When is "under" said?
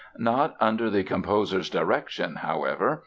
0.59-0.89